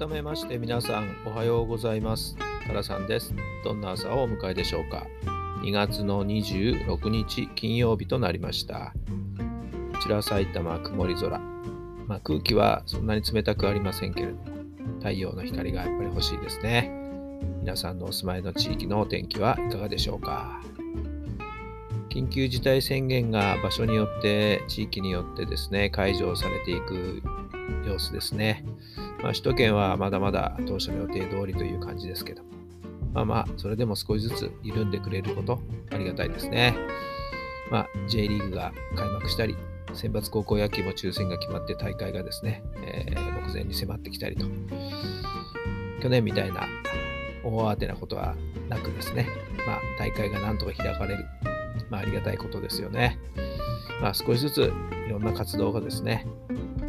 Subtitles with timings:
[0.00, 2.34] 改めまして皆さんおはようございます。
[2.66, 3.34] タラさんです。
[3.62, 5.06] どんな朝をお迎えでしょうか。
[5.60, 8.94] 2月の26日金曜日となりました。
[9.92, 11.38] こちら埼玉曇り空。
[12.06, 14.40] まあ、空気はそんなに冷たくありませんけれども
[15.00, 16.90] 太陽の光がやっぱり欲しいですね。
[17.60, 20.62] 皆さんのお住まいの地域のお天気はいかがでしょうか。
[22.08, 27.22] 緊急事態宣言が場所によって地域によってですね解除されていく
[27.86, 28.64] 様子ですね。
[29.22, 32.42] まあ、首都圏はまだまだ当初の予定通りという感じですけど、
[33.12, 36.74] まあまあ、それでも少しずつ緩んでくれること、ありがたいですね。
[37.70, 39.56] まあ、J リーグが開幕したり、
[39.92, 44.46] 選抜高校野球も抽選が決まって大会がですね、えー、目前に迫ってきたりと、
[46.00, 46.66] 去年みたいな
[47.44, 48.34] 大慌てなことは
[48.68, 49.28] なくですね、
[49.66, 51.26] まあ、大会がなんとか開かれる、
[51.90, 53.18] まあ、ありがたいことですよね。
[54.00, 54.72] まあ、少しずつ
[55.06, 56.26] いろんな活動がですね、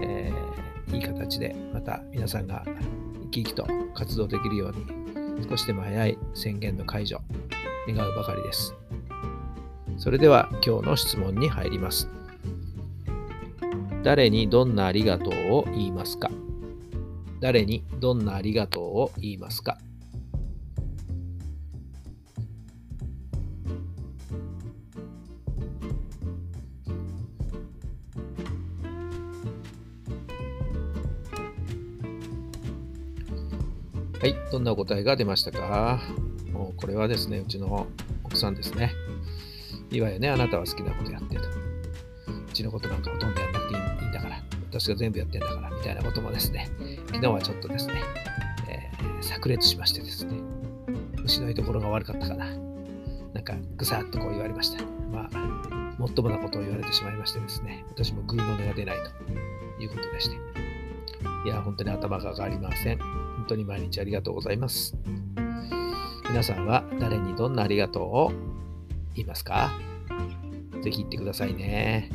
[0.00, 0.43] えー、
[1.24, 2.64] 形でまた皆さんが
[3.24, 4.72] 生き生きと活動できるよう
[5.40, 7.20] に少しでも早い宣言の解除
[7.88, 8.74] 願うばかりです。
[9.96, 12.08] それでは今日の質問に入ります。
[14.02, 16.30] 誰にどんなありがとうを言いますか？
[17.40, 19.78] 誰にどんなありがとうを言いますか？
[34.24, 36.00] はい、どんなお答えが出ましたか？
[36.50, 37.86] もうこれはですね、うちの
[38.24, 38.90] 奥さんですね。
[39.90, 41.42] いわゆるね、あなたは好きなことやってと。
[41.42, 41.46] う
[42.54, 46.70] ちのことなんかほとんどやんなくていいんだから、私が全部やってんだから、みたいなこともですね、
[47.08, 48.02] 昨日はちょっとですね、
[48.66, 50.40] えー、炸裂しましてですね、
[51.20, 52.46] 虫の居所が悪かったかな。
[53.34, 54.82] なんか、ぐさっとこう言われました。
[55.12, 58.96] まあ、もっともなことを言われてしまいましてですね、私もグーの音が出ない
[59.76, 60.63] ということでして。
[61.44, 62.98] いや、本当に頭が上がりません。
[62.98, 64.96] 本当に毎日ありがとうございます。
[66.28, 68.32] 皆さんは誰にどんなありがとうを
[69.14, 69.72] 言いますか？
[70.82, 72.10] ぜひ言ってくださいね。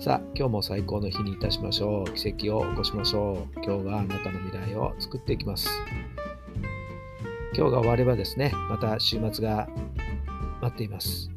[0.00, 2.12] さあ、今日も最高の日にいたしましょう。
[2.14, 3.60] 奇跡を起こしましょう。
[3.64, 5.68] 今日があなたの未来を作っていきます。
[7.56, 9.68] 今日が終わればですね、また週末が
[10.60, 11.30] 待っています。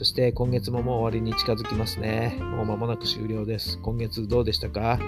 [0.00, 2.38] そして今月ももう終わりに近づきますね。
[2.40, 3.78] もう間もなく終了です。
[3.82, 4.98] 今月どうでしたか？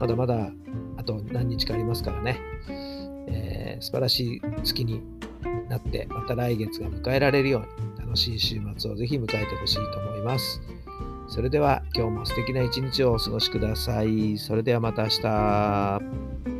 [0.00, 0.50] まだまだ
[0.96, 2.40] あと何日かありますからね。
[3.28, 5.02] えー、素晴らしい月に
[5.68, 10.60] なって、また来月が迎えられるように楽しい週末をぜひ迎えてほしいと思います。
[11.28, 14.36] それでは今日も素敵な一日をお過ごしください。
[14.36, 16.59] それではまた明日。